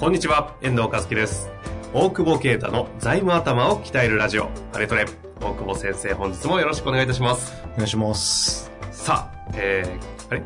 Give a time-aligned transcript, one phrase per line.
[0.00, 1.50] こんにちは、遠藤和樹です。
[1.92, 5.04] 大久保啓太の財務頭を鍛えるラジオ、あれトレ。
[5.42, 7.52] 大久保先生、本日もよろしくお願いいたします。
[7.74, 8.72] お願いします。
[8.92, 10.42] さあ、えー、あれ？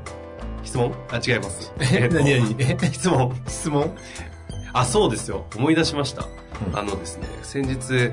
[0.65, 0.93] 質問？
[1.09, 1.73] あ、違います。
[1.79, 2.57] え、っと何何？
[2.59, 2.77] え？
[2.93, 3.33] 質問。
[3.47, 3.97] 質問？
[4.73, 5.47] あ、そうですよ。
[5.55, 6.27] 思い出しました。
[6.67, 8.11] うんあのですね、先日、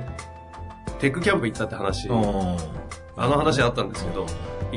[0.99, 2.57] テックキャンプ行ったって話、うん。
[3.17, 4.27] あの話あったんですけど、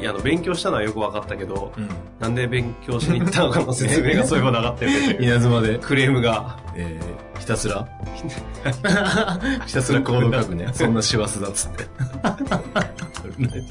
[0.06, 1.88] あの、勉強したのはよく分かったけど、うん。
[2.18, 6.58] なんで勉強しに行ったのかの説明がそういえばなかったよね稲妻で、クレームが。
[6.76, 7.86] えー、ひたすら
[9.66, 10.68] ひたすらコード書くね。
[10.72, 11.84] そんな師走だっつって。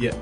[0.01, 0.13] いや、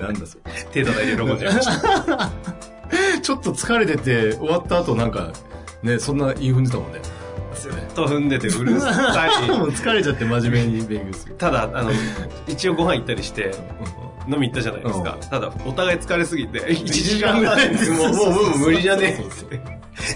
[0.00, 0.52] なんだそれ。
[0.72, 1.60] 手叩いてロゴじゃん。
[1.60, 5.32] ちょっと疲れてて、終わった後なんか、
[5.82, 7.00] ね、そんな言い踏んでたもんね。
[7.54, 9.48] ずっと踏んでてうるさい。
[9.50, 11.34] もう疲れちゃって真面目に勉強する。
[11.34, 11.90] ただ、あの、
[12.46, 13.52] 一応ご飯行ったりして、
[14.30, 15.24] 飲み行ったじゃないですかう。
[15.30, 19.60] ただ、お互い疲れすぎて、1 1時時間ぐらいでもう、もう、もう無理じゃねえって。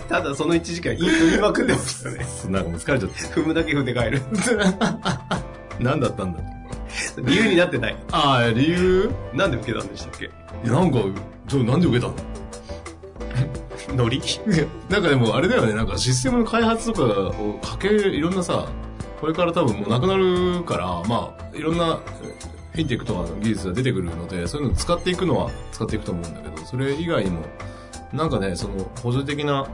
[0.08, 2.26] ただ、その1時間、踏みまくってましたね。
[2.50, 3.16] なんかもう疲れちゃって。
[3.40, 4.22] 踏むだけ踏んで帰る。
[5.80, 6.40] 何だったんだ？
[7.24, 7.96] 理由になってない。
[8.12, 9.10] ああ、理由？
[9.32, 10.26] なんで受けたんでしたっけ？
[10.26, 10.28] い
[10.66, 10.98] やなんか、
[11.48, 12.14] ちょ、なんで受けたの？
[13.96, 14.22] ノリ？
[14.88, 18.68] なんかでもあれだよね、なんかシステムの開発とかをかける、いろんなさ、
[19.20, 22.00] これから多分もうなくなるから、まあ、いろんな
[22.72, 27.42] フィンテックとかの技術が出てくるので、そういうのを使っていくのは使っていくと思うんだけど、それ以外にも、
[28.12, 29.66] なんかね、その補助的な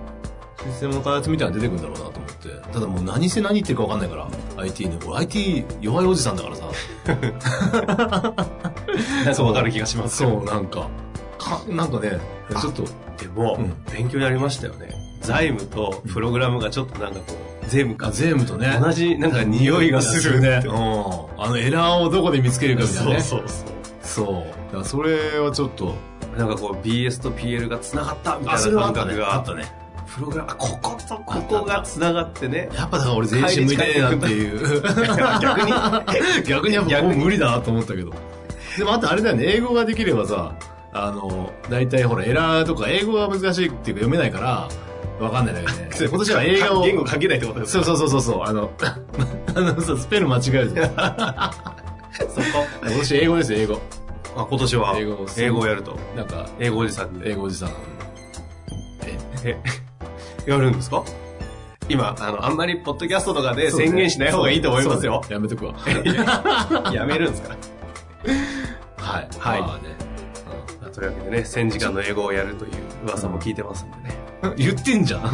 [0.65, 2.49] システムの開発みたいなの出てくるんだろうなと思って。
[2.73, 4.29] ただもう何せ何言ってるか分かんないから、
[4.63, 4.99] IT ね。
[5.07, 6.65] 俺 IT 弱いおじさんだからさ。
[9.25, 10.89] なんかわかる気がしますよそう、なんか、
[11.39, 12.19] か、なんかね、
[12.61, 12.83] ちょっと、
[13.17, 14.91] でも、うん勉強になりましたよね。
[15.21, 17.37] 財務とプログラムがちょっとなんかこう、
[17.69, 18.79] 税務かあ、税務とね。
[18.81, 20.63] 同じなんか匂いがするね。
[20.65, 20.73] うん。
[20.73, 23.21] あのエラーをどこで見つけるかみたいなね。
[23.21, 23.69] そうそうそう。
[24.03, 24.35] そう。
[24.67, 25.95] だからそれはちょっと、
[26.37, 28.83] なんかこう BS と PL が繋がったみたいな。
[28.83, 29.65] 感覚が、あったね。
[30.15, 32.69] プログラム、あ、こことここが繋がってね。
[32.75, 34.83] やっぱだから俺全身向いてねえなっていう。
[35.43, 35.73] 逆に？
[36.49, 38.13] 逆にやっぱもう無理だなと思ったけど。
[38.77, 40.55] でもあとあれだよね、英語ができればさ、
[40.93, 44.69] あの、大体ほらエラーとか英語が難しいっていうか読めないから、
[45.21, 46.05] わかんないんだけ。
[46.07, 46.85] 今年は映画を。
[46.85, 48.43] 言語書けないってことですそうそうそうそうそう。
[48.45, 48.71] あの、
[49.55, 50.89] あのさ、スペル間違えるじゃん。
[52.15, 52.65] そこ。
[52.83, 53.81] 今年英語ですよ、英語。
[54.37, 55.97] あ、今年は英語英語をやると。
[56.17, 57.31] なんか、英語おじさんで。
[57.31, 57.71] 英語おじさん。
[59.45, 59.57] え、
[60.47, 61.03] やるんですか？
[61.89, 65.21] 今、あの、あんまりポッドキャストとかで宣言しない方がいいと思いますよ。
[65.25, 65.75] そうやめとくわ。
[66.93, 67.57] やめるんですか？
[68.99, 69.29] はい。
[69.39, 69.97] はいまあね。
[70.83, 72.73] まあというわけでね、1000時間の英語をやるという
[73.07, 74.08] 噂も聞いてますんでね。
[74.43, 75.21] う ん言ってんじゃん。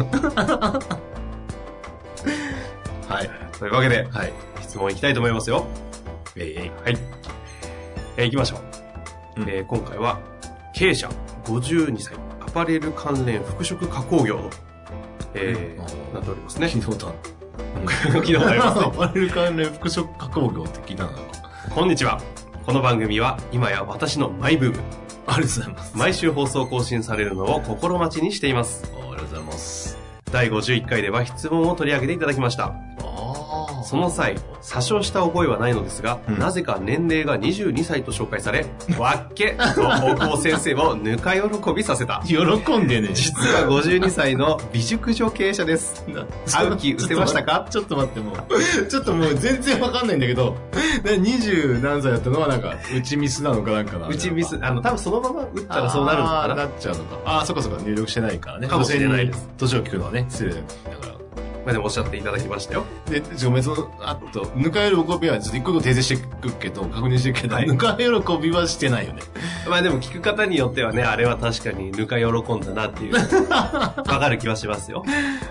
[3.07, 3.29] はい。
[3.59, 4.33] というわけで、はい。
[4.61, 5.65] 質問いきたいと思いますよ。
[6.35, 6.71] えいえい。
[6.83, 6.97] はい。
[8.17, 8.57] えー行きましょ
[9.37, 9.41] う。
[9.41, 10.19] うんえー今回は、
[10.73, 11.09] 経営者
[11.45, 12.15] 52歳、
[12.45, 14.49] アパレル関連服飾加工業の、
[15.33, 16.67] えーうんなっておりますね。
[16.67, 17.17] 聞 いたことある。
[18.21, 21.17] 聞いたことありますねアパレル関連服飾加工業って聞いたのな。
[21.73, 22.19] こんにちは。
[22.65, 24.77] この番組は、今や私のマイブーム。
[25.27, 25.91] ありがとうございます。
[25.97, 28.91] 毎週放送更新されるのを心待ちにしています。
[28.93, 29.97] ありがとうございます。
[30.31, 32.94] 第51回では質問を取り上げていただきました。
[33.85, 38.65] その際、詐称した覚えはないのですが、うんなぜか年齢が22歳と紹介され、
[38.97, 42.21] わっけと大久保先生をぬか喜びさせた。
[42.25, 42.35] 喜
[42.77, 43.09] んでね。
[43.13, 46.03] 実は52歳の美熟女経営者です。
[46.51, 47.67] 会う気失せましたか？
[47.69, 48.87] ちょっと待って、もう。
[48.87, 50.55] ちょっともう全然わかんないんだけど、
[51.03, 54.07] で20何歳だったのはなんか、打ちミスなのかなんかな。
[54.07, 56.55] うちミス、あの、多分そのまま打ったらそうなるのかな。
[56.55, 57.17] なっちゃうのか。
[57.25, 58.67] ああ、そっかそっか、入力してないからね。
[58.67, 61.14] かもしれないです年を聞くのはね、失礼だから。
[61.65, 62.85] まあでもおっしゃっていただきましたよ。
[63.09, 68.05] で、ごめん、その、あと、ぬか喜びは、ちょっと一個一個訂正していくけど、確認していくけど、はいぬか喜
[68.37, 69.23] びはしてないよね。
[69.67, 73.15] まあでも聞く方によってはね、あれは確かにぬか喜んだなっていう、
[73.49, 75.03] わかる気はしますよ。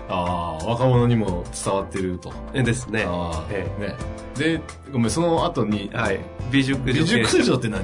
[0.07, 2.31] ああ、若者にも伝わってると。
[2.53, 3.05] えですね。
[3.05, 3.95] ああ、えね。
[4.37, 6.19] で、ごめん、その後に、はい。
[6.49, 7.81] 美熟女美熟女って何？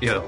[0.00, 0.26] いやだか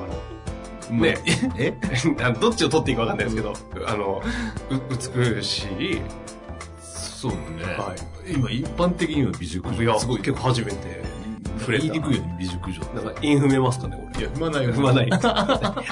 [0.91, 1.19] ら、ね
[1.59, 1.73] え？
[2.41, 3.55] どっちを取っていいかわかんないですけど、
[3.87, 4.23] あの、
[4.71, 6.01] う、美しい、
[7.17, 7.39] そうね。
[7.79, 7.95] は
[8.31, 9.83] 今、一般的には美熟女。
[9.83, 11.03] いや、すごい、結構初めて
[11.59, 11.85] 触れた。
[11.85, 12.81] 言いにくいよね、美熟女。
[13.03, 14.75] なんか、インフメますかね、いや、踏まないよ。
[14.75, 15.09] 踏まない。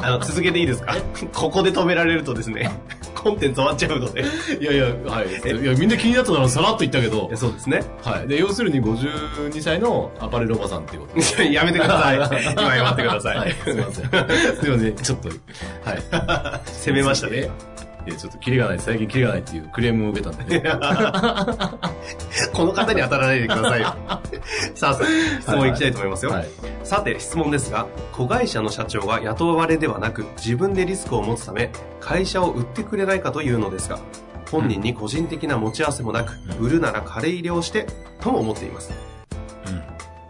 [0.03, 0.95] あの、続けていいですか？
[1.33, 2.71] ここで止められるとですね、
[3.15, 4.23] コンテンツ終わっちゃうので。
[4.61, 5.29] いやいや、はい。
[5.63, 7.83] いや、みんな気になったならさらっと言ったけど、そうですね。
[8.03, 8.29] はい。
[8.29, 12.17] で、要するに52歳のアパレルおばさんっていうこと やめてください。
[12.53, 13.39] 今謝ってください。
[13.39, 14.11] はい、すいません。
[14.61, 15.35] すいません、ちょっと、は
[15.95, 16.03] い。
[16.67, 17.49] 攻めましたね。
[18.07, 20.63] いや、ちょっとキリがない、最近キリがないっていうクレームを受けたんで、ね。
[22.53, 23.95] この方に当たらないでくださいよ。
[24.75, 24.95] さあ、
[25.41, 26.33] 質問いきたいと思いますよ。
[26.33, 26.49] はい。
[26.83, 31.71] さて、質問ですが、子会社の社長が雇われではなく、自分でリスクを持つため、
[32.01, 33.99] 会社を売ってくれないかというのですが、
[34.51, 37.87] 本人に個人的な持ち合わせもなく、売るなら借り入れをして、
[38.21, 38.93] とも思っています。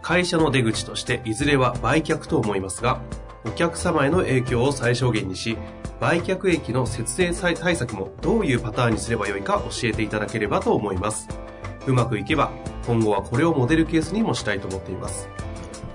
[0.01, 3.01] 会社の出口として、いずれは売却と思いますが、
[3.43, 5.57] お客様への影響を最小限にし、
[6.05, 11.27] 売却益の節税対策もどういうパターンにすればよいか教えていただければと思います。
[11.87, 12.51] うまくいけば、
[12.85, 15.27] 今後はこれをモデルケースにもしたいと思っています。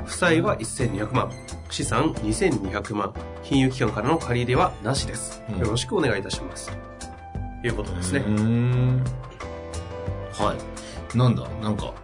[0.05, 1.31] 負債は1200万、
[1.71, 3.15] 資産2200万、
[3.45, 5.45] 金融機関からの借り入れはなしです。
[5.49, 6.73] うんよろしくお願いいたします。
[7.63, 8.25] ということですね。
[10.33, 10.57] は
[11.15, 11.17] い。
[11.17, 11.95] なんだ、なんか、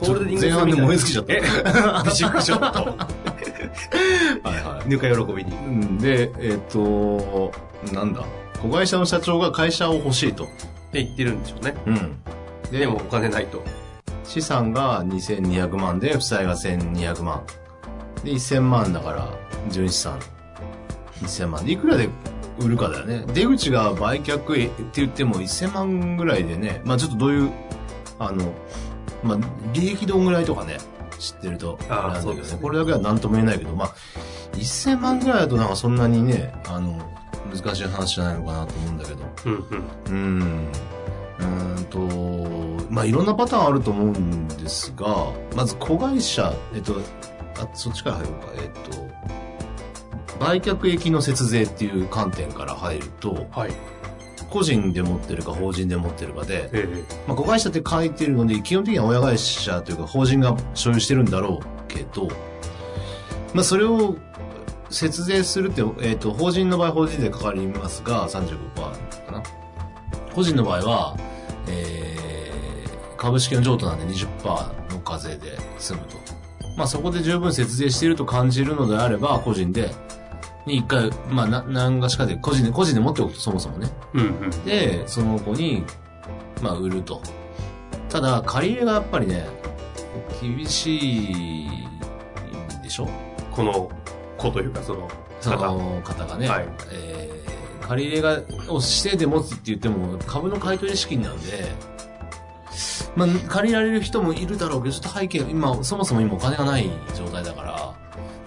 [0.00, 1.40] ホールディングス前半で燃え尽きちゃったえ？
[2.04, 3.21] ビシックショット。
[4.42, 4.88] はいはい。
[4.88, 5.52] ぬか喜びに。
[5.52, 7.52] うんで、えっ、と、
[7.92, 8.24] なんだ、
[8.60, 10.44] 子会社の社長が会社を欲しいと。
[10.44, 10.46] っ
[10.92, 11.74] て言ってるんでしょうね。
[11.86, 12.16] うん。
[12.70, 13.62] でもお金ないと。
[14.24, 17.42] 資産が2200万で、負債が1200万。
[18.24, 19.28] で、1000万だから、
[19.70, 20.18] 純資産
[21.22, 21.64] 1000万。
[21.64, 22.08] で、いくらで
[22.58, 23.24] 売るかだよね。
[23.32, 27.50] 出口が売却って言っても1000万ぐらいでね、まあちょっとどういう、
[28.18, 28.52] あの、
[29.22, 29.38] まあ
[29.72, 30.78] 利益どんぐらいとかね、
[31.22, 31.78] 知ってると。
[31.88, 33.94] あーれなんだけどそうですねこれだけは何とも言えないけど、まあ、
[34.54, 36.98] 1000万ぐらいだとなんかそんなにね、あの、
[37.54, 39.18] 難しい話じゃないのかなと思うんだけど。
[39.46, 39.54] うん
[40.08, 40.68] うん。
[41.40, 41.44] う
[41.80, 41.98] んと、
[42.90, 46.96] まあ、いろんなパターンあると思うんですが、まず子会社、えっと、
[47.58, 48.46] あ、そっちから入ろうか。
[48.56, 48.70] えっ
[50.38, 53.72] と、売却益の節税っていう観点から入ると、はい。
[54.52, 56.86] 個人で持ってるか法人で持ってるかで、え
[57.26, 62.28] まあ、子会社って書いてるので、基本的には親会社というか法人が所有してるんだろうけど、
[63.54, 64.16] まあ、それを
[64.90, 69.42] 節税するって、えっ、と、法人の場合法人税かかりますが、35%かな。
[70.34, 71.16] 個人の場合は、
[71.68, 76.16] えー、株式の譲渡なんで20%の課税で済むと。
[76.76, 79.90] まあ、そこで十分節税していると感じるのであれば、個人で、
[80.66, 83.88] に一回、まあ、な、何がしかで、個人で、個人で持っておくと、そもそもね。
[84.14, 84.50] えうんうん。
[84.64, 85.84] で、その子に、
[86.60, 87.20] まあ、売ると。
[88.08, 89.46] ただ、借り入れがやっぱりね、
[90.40, 93.08] 厳しいんでしょ？
[93.50, 93.90] この
[94.36, 95.08] 子というか、その
[95.40, 95.66] そ方。
[95.74, 96.48] の方がね。
[96.48, 97.32] はいえー
[97.82, 98.40] 借り入れが、
[98.72, 101.72] をしてで持つって言っても、株の買い取り資金なんで、
[103.16, 107.81] まあ、借りられる人もいるだろうけど、ちょっと背景、今、そもそも今お金がない状態だから、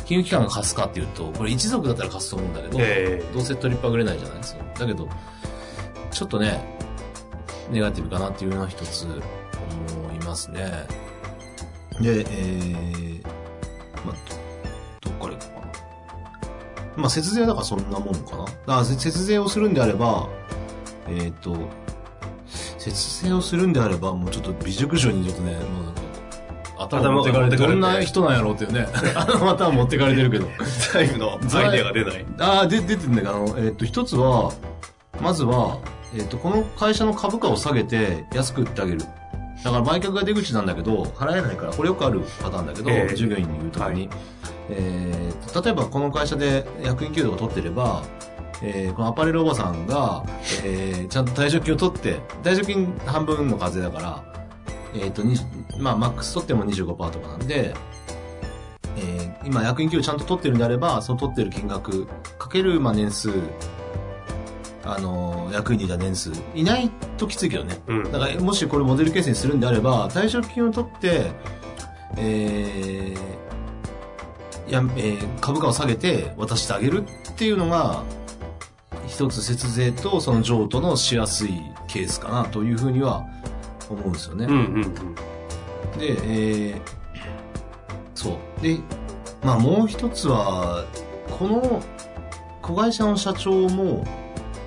[0.06, 4.64] 金融機関が貸すかっていうと、これ一族だったら貸すと思うんだけど、えどうせ取りっぱぐれないじゃないですか。
[4.80, 5.10] だけど、
[6.12, 6.64] ちょっとね、
[7.72, 10.72] ネガティブかなっていうのは一つ思いますね。
[12.02, 13.24] で、えー、
[14.06, 14.16] まあ、
[15.02, 15.72] どどっから行こうかな。
[16.98, 18.46] まあ、節税はだからそんなもんかな。
[18.46, 20.28] だからせ節税をするんであれば、
[21.08, 21.58] えっ、と、
[22.46, 26.02] 節税をするんであれば、もうちょっと美熟女にちょっとね、もうなんか、
[26.78, 30.46] 頭持ってかれて、どんな人なんやろうっていうね、 頭持ってかれてるけど。
[30.46, 32.26] ー、財務のアイデアが出ない。
[32.40, 34.52] ああ、で、出てるんだけど、あの、えっ、と、一つは、
[35.22, 35.78] まずは、
[36.16, 39.00] えっ、と、この会社の株価を下げて安く売ってあげる。
[39.64, 44.14] だから売却が出口なんだけど、払えないから、これよくあるパターンだけど、ええ従業員に言うときに、は
[44.70, 48.04] えーと例えばこの会社で役員給料を取ってれば、
[48.62, 50.24] えーこのアパレルおばさんが、
[50.64, 54.24] えーちゃんと退職金を取って、退職金半分の課税だから、
[55.02, 55.36] えっ、と、に
[55.80, 57.74] まあ、マックス取っても25%とかなんで、
[58.98, 62.08] えー今役員給料ちゃんと取ってるんであれば、その取ってる金額、
[62.40, 63.30] かける、まあ、年数、
[64.84, 67.80] あのー役員でいた年数、いないときついけどね。
[67.88, 68.12] うん。
[68.12, 71.32] だから、もしこれモデルケースにするんであれば、退職金を取って、
[72.18, 78.04] えー、や、えー株価を下げて渡してあげるっていうのが、
[79.08, 83.26] 一つ節税とその譲渡のしやすいケースかなというふうには
[83.94, 84.46] 思うんですよね。
[84.46, 84.94] うんうんうん。
[86.00, 86.82] で、えー
[88.14, 88.62] そう。
[88.62, 88.80] で、
[89.44, 90.86] まあもう一つは、
[91.38, 91.82] この
[92.62, 94.04] 子会社の社長も、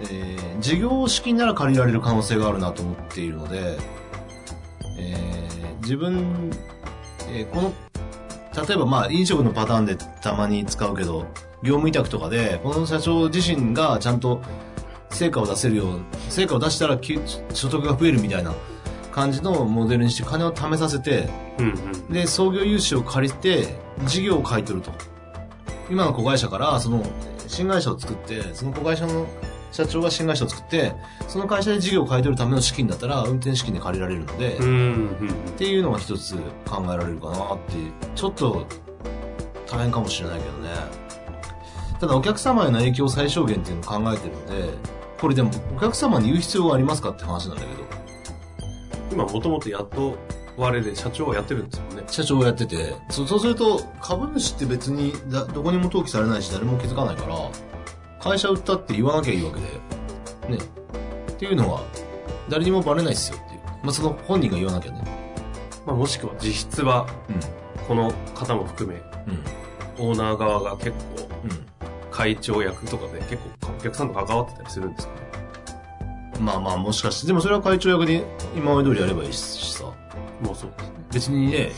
[0.02, 3.78] えー事業資金なら借りられる可能性があるなと思っているので、
[4.98, 6.50] えー自分、
[7.30, 7.72] えーこの、
[8.66, 11.26] 例えばまあ飲食のパターンでたまに使うけど、
[11.62, 14.40] 業務委託とかで、この社長自身がちゃんと
[15.10, 17.18] 成果を出せるよう、成果を出したらき
[17.54, 18.52] 所得が増えるみたいな
[19.10, 22.12] 感じのモデルにして金を貯めさせて、うんうん。
[22.12, 24.92] で、創業融資を借りて、事業を買い取ると。
[25.90, 27.04] 今の子会社から、その、
[27.46, 29.26] 新会社を作って、その子会社の
[29.72, 30.94] 社長が新会社を作って、
[31.26, 34.66] その会社で事業を買い取るための資金だったら、運転資金で借りられるので、うん。
[34.66, 35.28] うん。
[35.28, 36.36] っていうのが一つ
[36.66, 37.92] 考えられるかなっていう。
[38.14, 38.66] ちょっと
[39.70, 40.70] 大変かもしれないけどね。
[42.00, 44.74] ただお客様への影響最小限っていうのを考えてるので、
[45.20, 47.87] これでもお客様に言う必要がありますかって話なんだけど、
[49.18, 50.16] 今、もともと雇
[50.56, 52.04] われで社長はやってるんですよね。
[52.06, 57.36] 社長をやってて、そそうすると株主って別にだどこにも登記されないし誰も気づかないから、
[58.20, 60.64] 会社売ったって言わなきゃいいわけで、ね。
[61.32, 61.82] っていうのは、
[62.48, 63.60] 誰にもバレないっすよっていう。
[63.82, 65.02] まあ、その本人が言わなきゃね。
[65.84, 67.08] まあ、もしくは実質は、
[67.88, 70.04] この方も含め、うん。
[70.04, 70.10] うん。
[70.10, 71.50] オーナー側が結構、うん。
[72.12, 75.27] 会長役とかで結構お客さんと関わってたりするんですかね。
[76.40, 78.24] まあまあもしかして、でもそれは会長役で
[78.56, 79.84] 今まで通りやればいいしさ。
[80.40, 80.94] もうそうですね。
[81.12, 81.72] 別にね、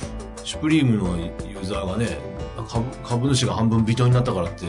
[0.45, 2.19] シュプリームのユーザーがね、
[2.69, 4.67] 株株主が半分微糖になったからって、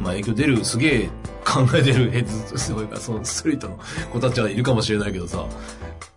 [0.00, 1.10] まあ影響出るすげえ
[1.44, 3.78] 考えてるヘッズ、すごいか、そのストリートの
[4.12, 5.46] 子たちはいるかもしれないけどさ、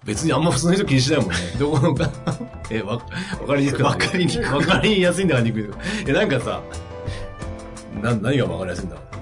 [0.05, 1.35] 別にあんま普通の人気にしないもんね。
[1.57, 2.09] どこのか、
[2.69, 2.99] え、わ、わ
[3.47, 5.83] かりにくくわかりにくわかりやすいんだかにくいんだか。
[6.07, 6.61] え、なんかさ、
[8.01, 9.12] な、何がわかりやすいんだなんか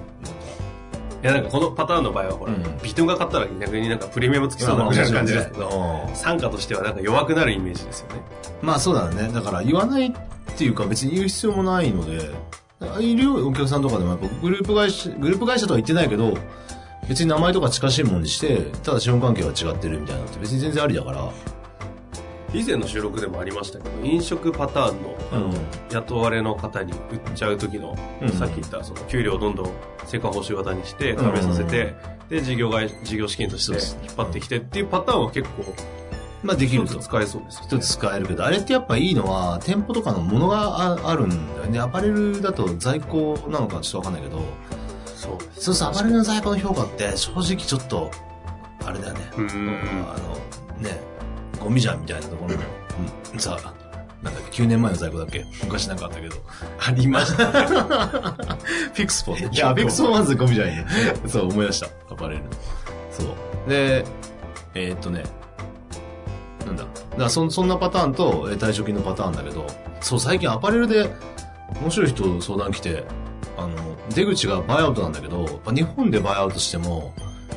[1.22, 5.00] いや、なんかこのパターンの場合は、ほら、うんビトンが買ったら逆になんかプレミアムつきそうな感じ
[5.32, 6.10] ですけど、ど。
[6.14, 8.20] 参加としてはなんか弱くなるイメージですよね。
[8.60, 9.30] まあそうだね。
[9.32, 10.12] だから言わないっ
[10.56, 12.30] ていうか別に言う必要もないので、
[13.00, 16.36] いるよ、お客さんとかでもやっぱグループ会社、グループ会社とは言ってないけど、
[17.08, 21.30] 別に名前とか近しいもんにして、ただ資本関係は違ってるみたいなのって別に全然ありだから。
[22.54, 25.52] 以前の収録でもありましたけど、飲食パターンの、あの、うん
[25.90, 29.70] 雇われの方に売っちゃう時の、うんさっき言った、その、給料をどんどん
[30.06, 31.94] 成果報酬型にして、食べさせて、
[32.28, 33.72] で、事業外、事業資金として
[34.06, 35.74] 引っ張ってきてっていうパターンは結構、
[36.42, 36.98] まあできると。
[36.98, 37.66] 使えそうですよね。
[37.68, 41.78] 一つ使えるけど、あれってやっぱいいのは、店舗とかのものがああるんだよね。
[41.78, 44.40] アパレルだと在庫なのかちょっとわかんないけど、
[45.14, 45.60] そうです。
[45.64, 48.10] そうそう、アパレルの在庫の評価って正直ちょっと、
[48.84, 49.20] あれだよね。
[49.36, 49.68] うーん。
[50.10, 50.34] あの、
[50.80, 51.00] ね、
[51.62, 52.60] ゴミじゃんみたいなところの、
[53.34, 53.58] うん、さ、
[54.22, 55.44] なんだっけ、9年前の在庫だっけ？
[55.64, 56.36] 昔なんかあったけど。
[56.78, 57.52] ありましたね。
[57.66, 59.38] フィクスポン。
[59.38, 60.86] いや、フィクスポンまずゴミじゃんね。
[61.26, 61.88] そう、思い出した。
[62.10, 62.42] アパレル。
[63.10, 63.70] そう。
[63.70, 64.04] で、
[64.74, 65.24] えーっとね、
[66.66, 66.84] なんだ。
[67.18, 69.66] だそ、そんなパターンと、えー退職金のパターンだけど、
[70.00, 71.10] そう、最近アパレルで、
[71.80, 73.04] 面白い人相談来て、
[73.58, 73.68] あの、
[74.14, 77.12] 出口がバイアウトなんだけど、日本でバイアウトしても、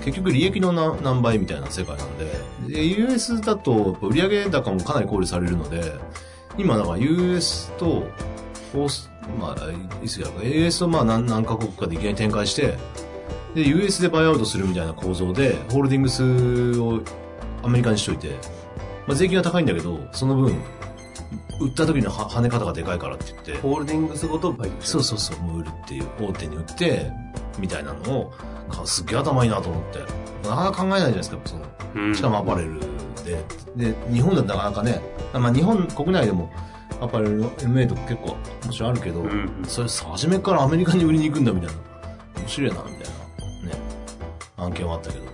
[0.05, 2.25] 結局利益の何倍みたいな世界なんで、
[2.67, 5.93] で US だと、売上高もかなり考慮されるので、
[6.59, 8.05] 今だか US と、
[8.75, 9.09] オース、
[9.39, 12.77] まあ、いつやか、US とまあ何何カ国かでいきなり展開して、
[13.55, 17.01] で、US でバイアウトするみたいな構造で、ホールディングスを
[17.63, 18.35] アメリカにしといて、
[19.07, 20.55] まあ税金は高いんだけど、その分、
[21.59, 27.11] 売った時の跳ね方がでかいからって言って、ホールディングスごと売却そうそうそう、もう売るっていう、大手に売って、
[27.57, 28.33] みたいなのを、
[28.85, 29.99] すっげえ頭いいなと思って。
[30.47, 31.61] なかなか考えないじゃないですか、その、
[31.95, 32.79] うんしかもアパレル
[33.25, 33.43] で。
[33.75, 35.01] で、日本だとなかなかね、
[35.33, 36.51] まあ日本国内でも
[37.01, 38.27] アパレルの MA とか結構
[38.67, 41.73] もちろんあるけど、うんうんそれさ、初めからアメリカに売りに行くんだみたいな。
[42.41, 42.93] 面白いな、みたい
[43.63, 43.69] な。
[43.69, 43.81] ね。
[44.57, 45.25] 案件はあったけど。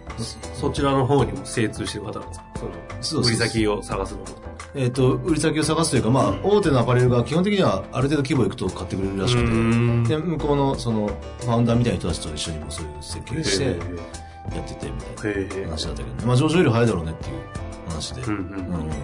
[0.55, 2.45] そちらの方にも精通してる方なんですか？
[2.55, 2.71] その、
[3.01, 4.25] そうそう売り先を探すのも。
[4.73, 10.03] えっ、と、売り先を探すというか、まあ、大手のアパレルが基本的にはある程度規模いくと買ってくれるらしくて、ん。
[10.03, 11.07] で、向こうの、その、
[11.39, 18.21] ファウンダーみたいな人たちと一緒にもそういう設計して、やってて、みたいな話だったけど、ね、まあ、上場より早いだろうねっていう話で。
[18.21, 18.39] うんうんう
[18.83, 18.89] ん。
[18.89, 18.95] だ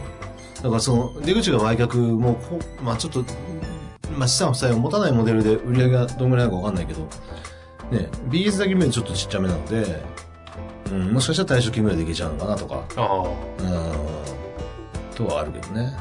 [0.64, 3.24] からその、出口が売却もほ、まあちょっと、
[4.18, 7.02] まあ資産負債を持たないモデルで売り上げがどんぐらいなのかわかんないけど、
[7.92, 10.04] ね、BS だけ見るとちょっとちっちゃめなので、
[10.92, 13.24] うん、もしかしたら退職金ぐらいでいけちゃうのかなとか、ああ。
[13.24, 14.47] うん、
[15.18, 15.92] とはあるけどね。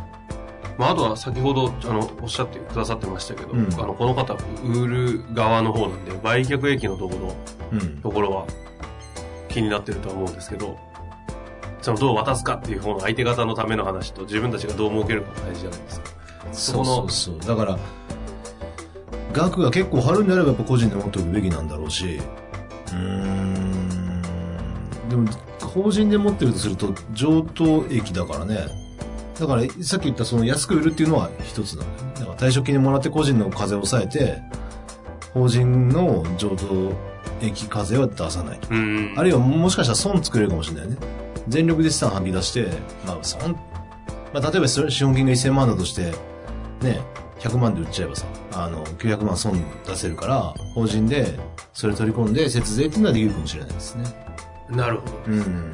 [0.77, 7.35] まあ、あとは先ほど、あの、おっしゃってくださってましたけど、うんあの、この方、売る側の方なんで、売却益のところ、
[7.73, 8.01] うん。
[8.03, 8.47] ところは
[9.49, 10.79] 気になってるとは思うんですけど、
[11.81, 16.07] そのどう渡すかっていう方の相手方のための話と自分たちがどう儲けるかが大事じゃないですか。
[16.53, 17.39] そうそうそう。
[17.41, 17.79] だから、
[19.33, 22.21] 額が結構張るんであればやっぱ個人で持っておくべきなんだろうし、
[22.89, 24.21] うーん、
[25.09, 25.27] でも、
[25.61, 28.86] 法人で持ってるとすると上等益だからね。
[29.39, 32.13] だから、さっき言ったその安く売るっていうのは一つなんだよね。
[32.15, 34.43] だから退職金でもらって個人の風を抑えて、
[35.35, 36.93] 法人の上等
[37.43, 38.69] 益風は出さないと。
[38.71, 40.97] うんあるいはもしかしたら損作れるかもしれないね。
[41.49, 42.69] 全力で資産吐き出して、
[43.07, 43.53] まあ損、
[44.33, 46.13] まあ例えば資本金が1000万だとして、
[46.83, 47.01] ね、
[47.41, 51.39] 100万で売っちゃえばさ、あの、900万損出せるから、法人で
[51.73, 54.05] それ取り込んで節税っていうのはできるかもしれないですね。
[54.71, 55.13] なるほど。
[55.29, 55.73] うん。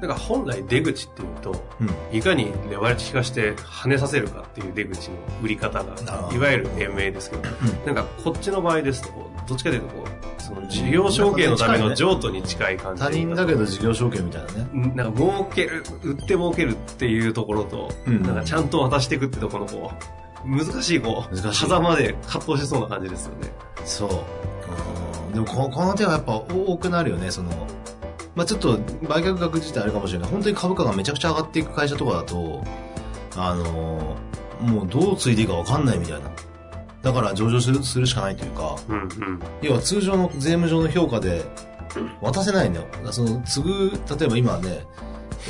[0.00, 2.16] だから本来出口っていうと、うん。
[2.16, 5.94] いかにレバレッジ化して跳ねさせるかっていう出口の売り方が、
[6.32, 7.42] いわゆる延命ですけど、
[7.84, 10.04] なんかこっちの場合ですと、どっちかというとこ
[10.38, 13.02] う、その事業承継のための譲渡に近い感じ。
[13.02, 14.92] 他人だけど事業承継みたいなね。
[14.94, 19.92] なんか儲ける、売って儲けるっていうところと、うんなんかちゃんと渡していくってところのこ
[20.46, 23.48] う、難しいこう、難しい狭間で葛藤しそうな感じですよね。
[23.84, 24.10] そう。
[25.26, 25.32] うん。
[25.34, 27.50] でもこ、この手はやっぱ多くなるよね、その、
[28.40, 30.30] まあちょっと売却額自体あるかもしれない。
[30.30, 32.64] 本当に株価がめちゃくちゃ上がっていく会社とかだと、
[33.36, 36.30] あのーもうどうついていいかわかんないみたいな。
[37.02, 39.08] だから上場するするしかないというか、うんうん。
[39.60, 41.44] 要は通常の税務上の評価で
[42.22, 42.86] 渡せないんだよ。
[43.10, 44.86] その、継ぐ、例えば今ね、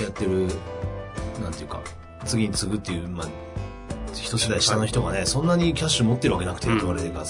[0.00, 0.48] やってる、
[1.42, 1.80] なんていうか、
[2.24, 3.28] 次に継ぐっていう、まあ、
[4.14, 7.26] 一世代下の人がね、そんなにキャッシュ持ってるわけなくて、うん言われるから。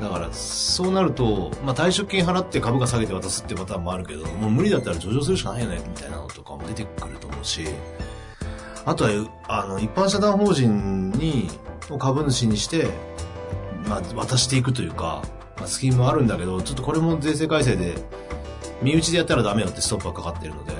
[0.00, 7.66] だから、そうなると、まあ、退職金払って株価下げて渡すってパターンもあるけど、もう無理だったら上場するしかないよね、みたいなのとかも出てくると思うし、
[8.86, 9.10] あとは、
[9.46, 11.48] あの、一般社団法人に、
[11.90, 12.88] を株主にして、
[13.86, 15.22] まあ、渡していくというか、
[15.58, 17.94] まあ、スキームもあるんだけど、ちょっとこれも税制改正で、
[18.82, 20.72] 身内でやったらダメよってストップがかかってるので、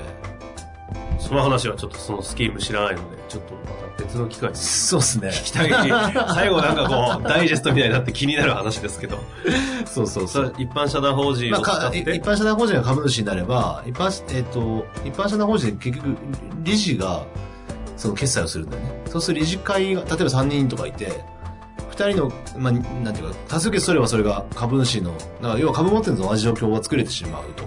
[1.21, 3.61] その話はちょっとそのスキーム知らないので、ちょっとま
[3.95, 5.29] た別の機会にそうですね。
[5.29, 5.69] 聞きたい。
[6.33, 9.19] 最後なんかこう、ダイジェストみたいになって気になる話ですけど、
[9.85, 16.17] そうそうそれ一般社団法人まあ、を使って、一般社団法人が株主になれば、一般、えっ、と、一般社団法人で結局、
[16.63, 17.25] 理事が、
[17.97, 19.03] その決済をするんだよね。
[19.07, 21.23] そうすると理事会が、例えば3人とかいて、
[21.91, 27.63] 2人の、まあ、なんていうか、多数決取ればそれが株主の、だから要は株持ってるのと同じ状況が作れてしまうと。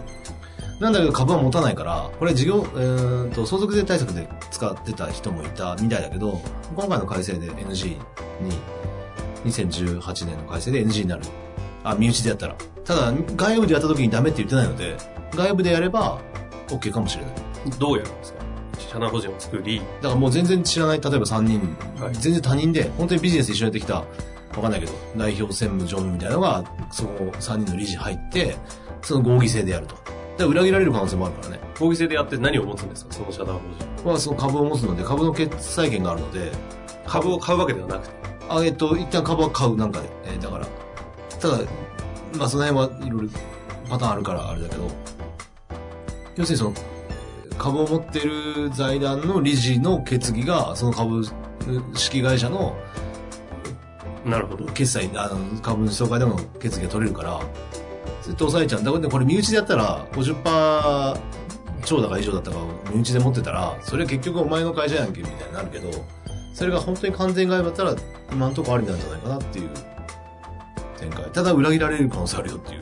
[0.81, 6.41] なんだけど株は持たないから、これ事業、えー、と相続税対策で使ってた人もいたみたいだけど、
[6.75, 7.99] 今回の改正で NG に、
[9.45, 11.23] 2018年の改正で NG になる。
[11.85, 12.57] あ、身内でやったら。
[12.85, 14.97] ただ、外部でやった時にダメって言ってないので、
[15.35, 16.19] 外部でやれば
[16.69, 17.35] OK かもしれない。
[17.79, 18.45] どうやるんですか？
[18.79, 21.61] 社団法人を作り、だからもう全然知らない、例えば3人、
[22.03, 24.05] はい全然他人で、本当にビジネス一緒にやってきた、わ
[24.63, 28.57] かんないけど、代表専務常務みたいなのが、そこ3人の理事入って、
[29.03, 29.97] その合議制でやると。
[30.37, 31.61] で裏切られる可能性もあるからね。
[31.79, 33.13] 合議制でやって何を持つんですか？
[33.13, 34.09] その社団法人。
[34.09, 36.53] まあ、その株を持つので、株の決済権があるので、
[37.07, 38.15] 株を買うわけではなくて？
[38.49, 40.09] あ、えっと、一旦株は買う、なんかで。
[40.25, 40.67] えーだから。
[41.41, 41.59] ただ、
[42.37, 43.29] まあ、その辺はいろいろ
[43.89, 44.89] パターンあるからあれだけど、
[46.37, 46.73] 要するにその、
[47.57, 51.23] 株を持ってる財団の理事の決議が、その株
[51.95, 52.77] 式会社の
[54.25, 54.65] なるほど。
[54.73, 57.41] 決済、あの、株主総会でも決議が取れるから、
[58.25, 58.99] ずっと抑えちゃうんだ。
[58.99, 61.17] でこれ身内でやったら、50%
[61.85, 62.57] 超だか以上だったか
[62.91, 65.91] 身内で持ってたら、それは結局お前の会社やんけ、みたいになるけど、
[66.55, 67.95] それが本当に完全外部だったら、
[68.33, 69.71] 今のところありなんじゃないかなっていう
[70.99, 71.25] 展開。
[71.33, 72.81] ただ裏切られる可能性あるよっていう。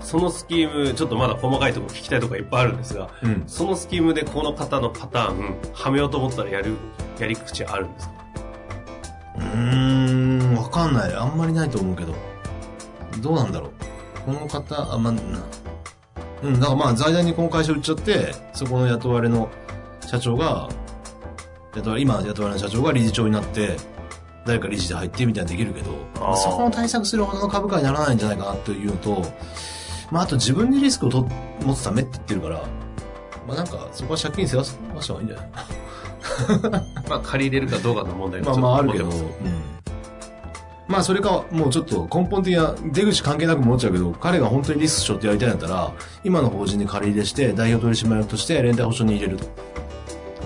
[0.00, 3.44] そのスキーム、ちょっとまだ細かいところ聞きたいところいっぱいあるんですが、うん。
[3.46, 6.76] そのスキームでこの方のパターン、はめようと思ったらやる、
[7.18, 8.14] やり口あるんですか？
[9.36, 11.14] うーん、わかんない。
[11.14, 12.14] あんまりないと思うけど。
[13.22, 13.70] どうなんだろう。
[14.26, 15.20] この方、あ、まあ、な
[16.42, 19.48] うん、だからまあ財団にこの会社売っちゃって、そこの雇われの
[20.06, 20.68] 社長が、
[21.76, 23.76] 雇われ、今雇われの社長が理事長になって、
[24.44, 25.92] 誰か理事で入ってみたいにできるけど
[26.34, 29.22] そこの対策するほどの株価にならないんじゃないかなというのと、
[30.10, 31.28] まああと自分でリスクをと
[31.64, 32.56] 持つためって言ってるから、
[33.46, 35.50] まあなんかそこは借金背負わせました方がいいんじゃない？
[37.08, 39.12] まあ借りれるかどうかの問題まあまああるけど、うん
[40.88, 45.92] まあそれか、もうちょっと根本的な出口関係なく持っちゃうけど、彼が本当にリスク背負ってやりたいんだったら、
[46.24, 49.46] 今の法人に借り入れして、代表取締役として連帯保証に入れると。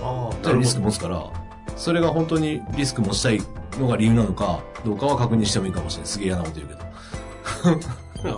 [0.03, 1.25] ああ、リスク持つから、
[1.77, 3.41] それが本当にリスク持ちたい
[3.79, 6.07] のが理由なのか、どうかは確認してもいいかもしれない。
[6.09, 6.87] すげえ嫌なこと言うけど。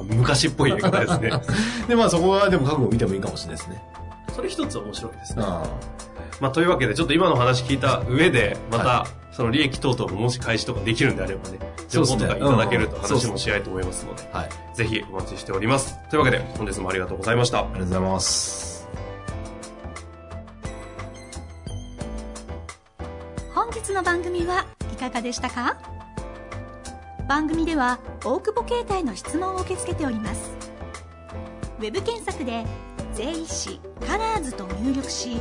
[0.14, 1.30] 昔っぽいやり方ですね。
[1.88, 3.82] で、まあそこはでも覚悟を見てもいいかもしれないですね。
[4.34, 5.42] それ一つ面白いですね。
[5.44, 5.62] あ
[6.40, 9.06] まあというわけで、ちょっと今の話聞いた上で、また、は
[9.38, 14.24] その利益等々ももし開始とかできるんであればね、情報とかいただけると話もし合いと思いますので、
[14.74, 15.96] ぜひお待ちしております。
[16.10, 17.58] というわけで、本日もありがとうございました。
[17.58, 18.88] りがとうございます。
[23.54, 25.78] 本日の番組はいかがでしたか？
[27.28, 30.50] 番組では大久保携帯の質問を受け付けております
[31.78, 32.64] ウェブ検索で
[33.14, 35.40] 「税理士カラーズと入力し